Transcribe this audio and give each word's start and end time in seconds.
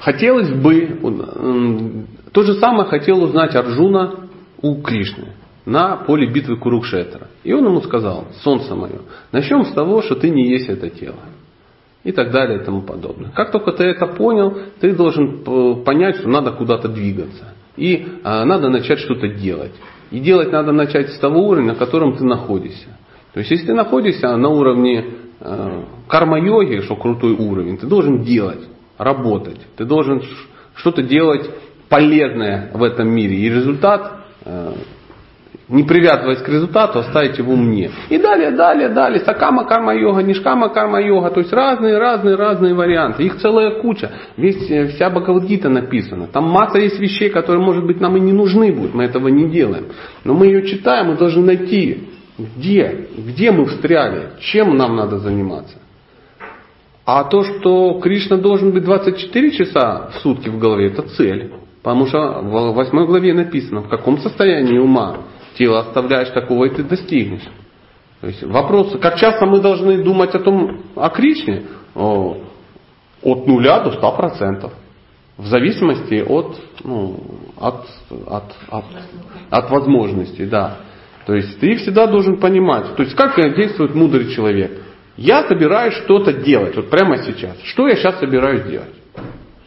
хотелось 0.00 0.50
бы, 0.50 2.06
то 2.32 2.42
же 2.42 2.54
самое 2.54 2.84
хотел 2.86 3.22
узнать 3.22 3.54
Арджуна 3.54 4.14
у 4.60 4.80
Кришны 4.82 5.28
на 5.64 5.96
поле 5.96 6.26
битвы 6.26 6.56
Курукшетра. 6.56 7.28
И 7.44 7.52
он 7.52 7.64
ему 7.64 7.80
сказал, 7.82 8.26
солнце 8.42 8.74
мое, 8.74 9.00
начнем 9.30 9.64
с 9.64 9.72
того, 9.72 10.02
что 10.02 10.16
ты 10.16 10.30
не 10.30 10.48
есть 10.48 10.68
это 10.68 10.90
тело. 10.90 11.20
И 12.04 12.10
так 12.10 12.32
далее 12.32 12.60
и 12.60 12.64
тому 12.64 12.82
подобное. 12.82 13.30
Как 13.30 13.52
только 13.52 13.70
ты 13.72 13.84
это 13.84 14.06
понял, 14.06 14.58
ты 14.80 14.92
должен 14.92 15.84
понять, 15.84 16.16
что 16.16 16.28
надо 16.28 16.50
куда-то 16.50 16.88
двигаться. 16.88 17.54
И 17.76 18.06
а, 18.24 18.44
надо 18.44 18.68
начать 18.70 18.98
что-то 18.98 19.28
делать. 19.28 19.72
И 20.10 20.18
делать 20.18 20.50
надо 20.50 20.72
начать 20.72 21.10
с 21.10 21.18
того 21.18 21.46
уровня, 21.46 21.72
на 21.72 21.78
котором 21.78 22.16
ты 22.16 22.24
находишься. 22.24 22.88
То 23.32 23.38
есть, 23.38 23.50
если 23.50 23.66
ты 23.66 23.72
находишься 23.72 24.36
на 24.36 24.48
уровне 24.48 25.06
э, 25.40 25.82
карма-йоги, 26.06 26.82
что 26.82 26.96
крутой 26.96 27.32
уровень, 27.32 27.78
ты 27.78 27.86
должен 27.86 28.22
делать, 28.22 28.60
работать. 28.98 29.60
Ты 29.76 29.84
должен 29.84 30.22
что-то 30.74 31.02
делать 31.02 31.48
полезное 31.88 32.70
в 32.72 32.82
этом 32.82 33.08
мире. 33.08 33.36
И 33.36 33.48
результат 33.48 34.12
э, 34.44 34.72
не 35.72 35.84
привязываясь 35.84 36.40
к 36.40 36.48
результату, 36.48 36.98
оставить 36.98 37.38
его 37.38 37.56
мне. 37.56 37.90
И 38.10 38.18
далее, 38.18 38.50
далее, 38.50 38.90
далее, 38.90 39.20
сакама 39.20 39.64
карма 39.64 39.94
йога, 39.94 40.22
нишкама 40.22 40.68
карма 40.68 41.00
йога, 41.00 41.30
то 41.30 41.40
есть 41.40 41.52
разные, 41.52 41.98
разные, 41.98 42.34
разные 42.34 42.74
варианты. 42.74 43.22
Их 43.24 43.38
целая 43.38 43.80
куча. 43.80 44.10
Весь, 44.36 44.70
э, 44.70 44.88
вся 44.88 45.08
Бхагавадгита 45.10 45.68
написана. 45.68 46.26
Там 46.26 46.44
масса 46.44 46.78
есть 46.78 46.98
вещей, 47.00 47.30
которые, 47.30 47.64
может 47.64 47.86
быть, 47.86 48.00
нам 48.00 48.16
и 48.16 48.20
не 48.20 48.32
нужны 48.32 48.72
будут, 48.72 48.94
мы 48.94 49.04
этого 49.04 49.28
не 49.28 49.48
делаем. 49.48 49.86
Но 50.24 50.34
мы 50.34 50.46
ее 50.46 50.66
читаем, 50.66 51.08
мы 51.08 51.16
должны 51.16 51.42
найти, 51.42 52.08
где, 52.38 53.08
где 53.16 53.50
мы 53.50 53.66
встряли, 53.66 54.30
чем 54.40 54.76
нам 54.76 54.96
надо 54.96 55.18
заниматься. 55.18 55.76
А 57.04 57.24
то, 57.24 57.42
что 57.42 57.98
Кришна 58.00 58.36
должен 58.36 58.72
быть 58.72 58.84
24 58.84 59.50
часа 59.52 60.10
в 60.12 60.20
сутки 60.20 60.48
в 60.48 60.58
голове, 60.58 60.86
это 60.86 61.02
цель. 61.02 61.52
Потому 61.82 62.06
что 62.06 62.40
в 62.42 62.74
восьмой 62.74 63.06
главе 63.06 63.34
написано, 63.34 63.80
в 63.80 63.88
каком 63.88 64.18
состоянии 64.18 64.78
ума 64.78 65.16
тело 65.58 65.80
оставляешь, 65.80 66.28
такого 66.28 66.66
и 66.66 66.70
ты 66.70 66.84
достигнешь. 66.84 67.48
То 68.20 68.28
есть 68.28 68.42
вопрос, 68.44 68.96
как 69.00 69.16
часто 69.16 69.46
мы 69.46 69.60
должны 69.60 70.02
думать 70.02 70.32
о 70.34 70.38
том, 70.38 70.82
о 70.94 71.08
Кришне? 71.10 71.64
От 71.94 73.46
нуля 73.46 73.80
до 73.80 73.92
ста 73.92 74.12
процентов. 74.12 74.72
В 75.36 75.46
зависимости 75.46 76.22
от, 76.24 76.56
ну, 76.84 77.18
от, 77.58 77.86
от, 78.28 78.54
от, 78.68 78.84
от 79.50 79.70
возможностей, 79.70 80.46
да. 80.46 80.76
То 81.26 81.34
есть 81.34 81.58
ты 81.58 81.76
всегда 81.76 82.06
должен 82.06 82.38
понимать, 82.38 82.94
то 82.94 83.02
есть 83.02 83.14
как 83.16 83.34
действует 83.56 83.94
мудрый 83.94 84.32
человек. 84.34 84.81
Я 85.16 85.44
собираюсь 85.44 85.94
что-то 85.94 86.32
делать, 86.32 86.74
вот 86.76 86.90
прямо 86.90 87.18
сейчас. 87.18 87.56
Что 87.64 87.88
я 87.88 87.96
сейчас 87.96 88.18
собираюсь 88.18 88.64
делать? 88.64 88.94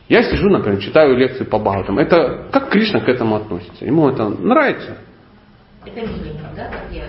Я 0.07 0.23
сижу, 0.23 0.49
например, 0.49 0.79
читаю 0.81 1.17
лекции 1.17 1.43
по 1.43 1.57
Бхагаватам. 1.57 1.97
Это 1.97 2.47
как 2.52 2.69
Кришна 2.69 2.99
к 2.99 3.09
этому 3.09 3.35
относится? 3.35 3.85
Ему 3.85 4.09
это 4.09 4.29
нравится? 4.29 4.97
Это 5.85 6.02
миленько, 6.02 6.45
да, 6.55 6.65
как 6.65 6.91
я 6.91 7.05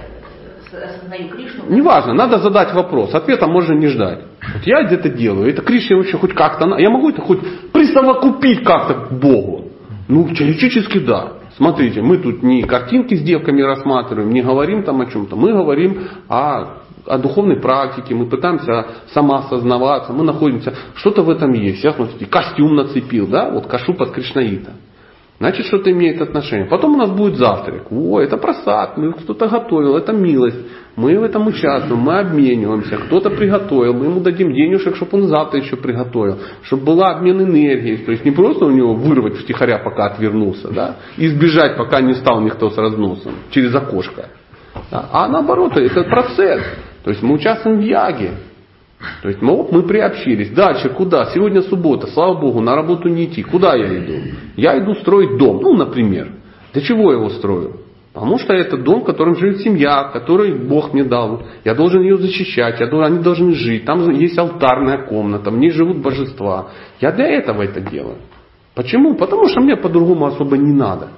э, 0.73 0.85
осознаю 0.85 1.29
Кришну. 1.29 1.65
Неважно, 1.69 2.15
надо 2.15 2.39
задать 2.39 2.73
вопрос. 2.73 3.15
Ответа 3.15 3.47
можно 3.47 3.75
не 3.75 3.89
ждать. 3.89 4.21
Вот 4.55 4.63
я 4.67 4.83
где-то 4.85 5.11
делаю. 5.11 5.51
Это 5.51 5.63
Кришне 5.63 5.97
вообще 5.97 6.17
хоть 6.17 6.35
как-то... 6.35 6.79
Я 6.79 6.91
могу 6.91 7.11
это 7.11 7.21
хоть 7.21 7.41
присовокупить 7.73 8.65
как-то 8.65 8.95
к 8.95 9.13
Богу? 9.13 9.73
Ну, 10.09 10.29
теоретически 10.35 10.99
да. 10.99 11.33
Смотрите, 11.57 12.03
мы 12.03 12.19
тут 12.19 12.43
не 12.43 12.63
картинки 12.63 13.15
с 13.15 13.23
девками 13.23 13.63
рассматриваем, 13.63 14.31
не 14.31 14.43
говорим 14.43 14.83
там 14.83 15.01
о 15.01 15.07
чем-то. 15.07 15.37
Мы 15.37 15.53
говорим 15.53 16.09
о, 16.29 16.83
о 17.07 17.19
духовной 17.19 17.57
практике, 17.57 18.15
мы 18.15 18.27
пытаемся 18.27 18.87
самоосознаваться, 19.13 20.13
мы 20.13 20.25
находимся... 20.25 20.75
Что-то 20.95 21.23
в 21.23 21.31
этом 21.31 21.53
есть. 21.53 21.79
Сейчас, 21.79 21.97
смотрите, 21.97 22.27
костюм 22.27 22.75
нацепил, 22.75 23.27
да, 23.27 23.51
вот 23.51 23.67
кашу 23.67 23.95
под 23.95 24.13
Кришнаита. 24.13 24.73
Значит, 25.39 25.67
что-то 25.67 25.91
имеет 25.93 26.23
отношение. 26.23 26.67
Потом 26.67 26.95
у 26.95 26.97
нас 26.97 27.11
будет 27.11 27.37
завтрак. 27.37 27.93
О, 27.93 28.21
это 28.21 28.39
просад, 28.39 28.97
мы 28.97 29.13
кто-то 29.13 29.49
готовил, 29.49 29.97
это 29.97 30.13
милость. 30.13 30.57
Мы 30.97 31.19
в 31.19 31.23
этом 31.25 31.47
участвуем, 31.47 32.01
мы 32.01 32.19
обмениваемся. 32.21 32.97
Кто-то 32.97 33.29
приготовил, 33.29 33.93
мы 33.93 34.07
ему 34.07 34.21
дадим 34.21 34.55
денежек, 34.55 34.97
чтобы 34.97 35.19
он 35.19 35.29
завтра 35.29 35.61
еще 35.61 35.77
приготовил. 35.77 36.39
Чтобы 36.63 36.85
был 36.85 37.03
обмен 37.03 37.43
энергией. 37.43 37.99
То 37.99 38.13
есть 38.13 38.25
не 38.25 38.31
просто 38.31 38.65
у 38.65 38.71
него 38.71 38.95
вырвать 38.95 39.37
втихаря, 39.37 39.79
пока 39.79 40.07
отвернулся, 40.07 40.73
да, 40.73 40.97
и 41.19 41.29
сбежать, 41.29 41.77
пока 41.77 42.01
не 42.01 42.15
стал 42.15 42.41
никто 42.41 42.71
с 42.71 42.79
разносом 42.79 43.33
через 43.51 43.75
окошко. 43.75 44.31
Да, 44.91 45.07
а 45.13 45.29
наоборот, 45.29 45.77
это 45.77 46.03
процесс. 46.05 46.63
То 47.07 47.11
есть 47.11 47.23
мы 47.23 47.35
участвуем 47.35 47.79
в 47.79 47.83
яге. 47.83 48.33
То 49.23 49.29
есть, 49.29 49.41
ну, 49.41 49.69
мы 49.71 49.85
приобщились. 49.85 50.51
Дальше 50.51 50.89
куда? 50.89 51.27
Сегодня 51.27 51.63
суббота, 51.63 52.09
слава 52.09 52.35
Богу, 52.41 52.61
на 52.61 52.75
работу 52.75 53.09
не 53.09 53.27
идти. 53.27 53.45
Куда 53.45 53.77
я 53.77 53.97
иду? 53.97 54.15
Я 54.57 54.77
иду 54.83 54.93
строить 54.97 55.39
дом, 55.39 55.61
ну, 55.63 55.75
например. 55.75 56.33
Для 56.73 56.83
чего 56.83 57.13
я 57.13 57.19
его 57.19 57.31
строю? 57.31 57.77
Потому 58.13 58.39
что 58.39 58.55
это 58.55 58.77
дом, 58.77 59.03
в 59.03 59.05
котором 59.05 59.37
живет 59.37 59.61
семья, 59.61 60.11
который 60.13 60.59
Бог 60.59 60.93
мне 60.93 61.05
дал. 61.05 61.45
Я 61.65 61.77
должен 61.77 62.03
ее 62.03 62.17
защищать, 62.17 62.81
я 62.81 62.89
должен, 62.89 63.13
они 63.13 63.23
должны 63.23 63.53
жить. 63.53 63.85
Там 63.85 64.11
есть 64.11 64.37
алтарная 64.37 65.07
комната, 65.07 65.53
в 65.53 65.57
ней 65.57 65.71
живут 65.71 65.99
божества. 65.99 66.71
Я 67.01 67.13
для 67.13 67.29
этого 67.29 67.63
это 67.63 67.81
делаю. 67.81 68.17
Почему? 68.75 69.15
Потому 69.15 69.47
что 69.47 69.61
мне 69.61 69.77
по-другому 69.77 70.27
особо 70.27 70.57
не 70.57 70.73
надо. 70.73 71.11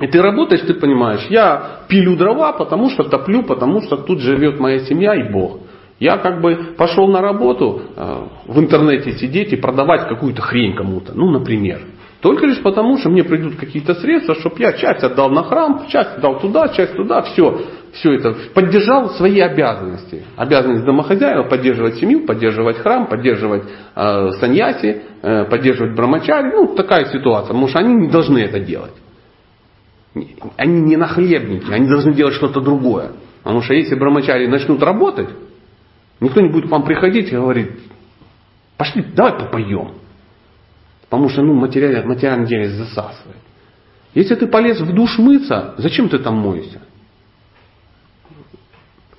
И 0.00 0.06
ты 0.06 0.22
работаешь, 0.22 0.62
ты 0.62 0.74
понимаешь, 0.74 1.26
я 1.28 1.80
пилю 1.88 2.16
дрова, 2.16 2.52
потому 2.52 2.88
что 2.90 3.04
топлю, 3.04 3.42
потому 3.42 3.82
что 3.82 3.96
тут 3.96 4.20
живет 4.20 4.60
моя 4.60 4.80
семья 4.80 5.14
и 5.14 5.32
Бог. 5.32 5.60
Я 5.98 6.18
как 6.18 6.40
бы 6.40 6.74
пошел 6.76 7.08
на 7.08 7.20
работу 7.20 7.82
э, 7.96 8.16
в 8.46 8.60
интернете 8.60 9.12
сидеть 9.12 9.52
и 9.52 9.56
продавать 9.56 10.08
какую-то 10.08 10.42
хрень 10.42 10.76
кому-то, 10.76 11.12
ну, 11.14 11.30
например. 11.30 11.80
Только 12.20 12.46
лишь 12.46 12.62
потому, 12.62 12.98
что 12.98 13.10
мне 13.10 13.24
придут 13.24 13.56
какие-то 13.56 13.94
средства, 13.94 14.34
чтобы 14.36 14.56
я 14.58 14.72
часть 14.72 15.02
отдал 15.02 15.30
на 15.30 15.42
храм, 15.44 15.86
часть 15.88 16.18
отдал 16.18 16.40
туда, 16.40 16.68
часть 16.68 16.94
туда, 16.94 17.22
все, 17.22 17.62
все 17.92 18.14
это, 18.14 18.34
поддержал 18.54 19.10
свои 19.10 19.40
обязанности. 19.40 20.24
Обязанность 20.36 20.84
домохозяина 20.84 21.44
поддерживать 21.44 21.96
семью, 21.96 22.26
поддерживать 22.26 22.78
храм, 22.78 23.06
поддерживать 23.06 23.64
э, 23.96 24.30
саньяси, 24.38 25.02
э, 25.22 25.44
поддерживать 25.46 25.96
брамачари. 25.96 26.52
Ну, 26.54 26.74
такая 26.76 27.06
ситуация, 27.06 27.48
потому 27.48 27.66
что 27.66 27.80
они 27.80 27.94
не 27.94 28.08
должны 28.08 28.38
это 28.38 28.60
делать. 28.60 28.92
Они 30.56 30.80
не 30.80 30.96
нахлебники, 30.96 31.70
они 31.70 31.88
должны 31.88 32.14
делать 32.14 32.34
что-то 32.34 32.60
другое. 32.60 33.12
Потому 33.42 33.62
что 33.62 33.74
если 33.74 33.94
брамачари 33.94 34.46
начнут 34.46 34.82
работать, 34.82 35.28
Никто 36.20 36.40
не 36.40 36.48
будет 36.48 36.66
к 36.66 36.70
вам 36.70 36.84
приходить 36.84 37.28
и 37.28 37.36
говорить, 37.36 37.70
пошли, 38.76 39.04
давай 39.14 39.38
попоем. 39.38 39.92
Потому 41.02 41.28
что 41.28 41.42
ну, 41.42 41.54
материально, 41.54 42.06
материальное 42.06 42.46
дело 42.46 42.68
засасывает. 42.68 43.36
Если 44.14 44.34
ты 44.34 44.46
полез 44.46 44.80
в 44.80 44.92
душ 44.92 45.18
мыться, 45.18 45.74
зачем 45.78 46.08
ты 46.08 46.18
там 46.18 46.36
моешься? 46.36 46.80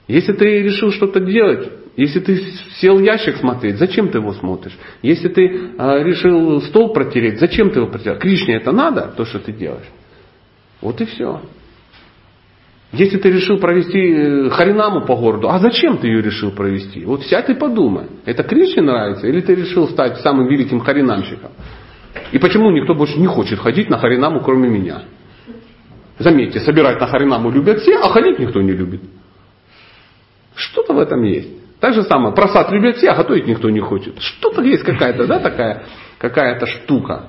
Если 0.07 0.33
ты 0.33 0.63
решил 0.63 0.91
что-то 0.91 1.19
делать, 1.19 1.71
если 1.95 2.19
ты 2.19 2.37
сел 2.79 2.99
ящик 2.99 3.37
смотреть, 3.37 3.77
зачем 3.77 4.09
ты 4.09 4.17
его 4.17 4.33
смотришь? 4.33 4.77
Если 5.01 5.29
ты 5.29 5.47
э, 5.77 6.03
решил 6.03 6.61
стол 6.63 6.93
протереть, 6.93 7.39
зачем 7.39 7.69
ты 7.69 7.79
его 7.79 7.87
протереть? 7.87 8.19
Кришне 8.19 8.55
это 8.55 8.71
надо, 8.71 9.13
то, 9.15 9.25
что 9.25 9.39
ты 9.39 9.51
делаешь? 9.51 9.87
Вот 10.81 11.01
и 11.01 11.05
все. 11.05 11.41
Если 12.91 13.17
ты 13.17 13.29
решил 13.29 13.59
провести 13.59 13.99
э, 13.99 14.49
харинаму 14.49 15.05
по 15.05 15.15
городу, 15.15 15.49
а 15.49 15.59
зачем 15.59 15.97
ты 15.97 16.07
ее 16.07 16.21
решил 16.21 16.51
провести? 16.51 17.05
Вот 17.05 17.23
сядь 17.23 17.49
и 17.49 17.53
подумай. 17.53 18.07
Это 18.25 18.43
Кришне 18.43 18.81
нравится? 18.81 19.27
Или 19.27 19.41
ты 19.41 19.53
решил 19.53 19.87
стать 19.89 20.17
самым 20.21 20.47
великим 20.47 20.79
харинамщиком? 20.79 21.51
И 22.31 22.39
почему 22.39 22.71
никто 22.71 22.95
больше 22.95 23.19
не 23.19 23.27
хочет 23.27 23.59
ходить 23.59 23.89
на 23.89 23.99
харинаму, 23.99 24.41
кроме 24.41 24.69
меня? 24.69 25.03
Заметьте, 26.17 26.59
собирать 26.59 26.99
на 26.99 27.05
харинаму 27.05 27.51
любят 27.51 27.79
все, 27.79 27.97
а 27.97 28.09
ходить 28.09 28.39
никто 28.39 28.59
не 28.61 28.71
любит. 28.71 29.01
Что-то 30.55 30.93
в 30.93 30.99
этом 30.99 31.21
есть. 31.23 31.79
Так 31.79 31.93
же 31.93 32.03
самое, 32.03 32.33
просад 32.33 32.71
любят 32.71 32.97
все, 32.97 33.09
а 33.11 33.15
готовить 33.15 33.47
никто 33.47 33.69
не 33.69 33.79
хочет. 33.79 34.19
Что-то 34.19 34.63
есть 34.63 34.83
какая-то, 34.83 35.27
да, 35.27 35.39
такая, 35.39 35.83
какая-то 36.17 36.65
штука. 36.65 37.27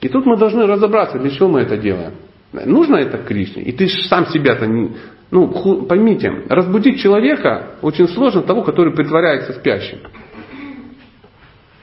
И 0.00 0.08
тут 0.08 0.26
мы 0.26 0.36
должны 0.36 0.66
разобраться, 0.66 1.18
для 1.18 1.30
чего 1.30 1.48
мы 1.48 1.60
это 1.60 1.78
делаем. 1.78 2.12
Нужно 2.52 2.96
это 2.96 3.18
Кришне? 3.18 3.62
И 3.62 3.72
ты 3.72 3.88
сам 3.88 4.26
себя-то 4.26 4.66
не... 4.66 4.96
Ну, 5.30 5.48
поймите, 5.86 6.44
разбудить 6.48 7.00
человека 7.00 7.76
очень 7.82 8.08
сложно 8.08 8.42
того, 8.42 8.62
который 8.62 8.94
притворяется 8.94 9.52
спящим. 9.54 9.98